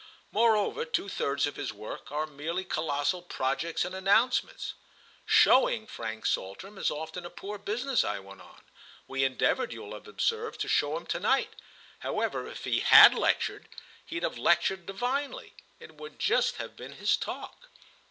[0.31, 4.73] Moreover two thirds of his work are merely colossal projects and announcements.
[5.27, 8.63] 'Showing' Frank Saltram is often a poor business," I went on:
[9.07, 11.51] "we endeavoured, you'll have observed, to show him to night!
[11.99, 13.69] However, if he had lectured
[14.03, 15.53] he'd have lectured divinely.
[15.79, 17.69] It would just have been his talk."